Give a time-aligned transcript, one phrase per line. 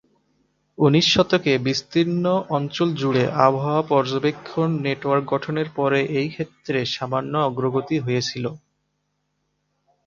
[0.77, 2.25] উনিশ শতকে বিস্তীর্ণ
[2.49, 8.51] অঞ্চল জুড়ে আবহাওয়া পর্যবেক্ষণ নেটওয়ার্ক গঠনের পরে এই ক্ষেত্রে সামান্য অগ্রগতি হয়েছিলো।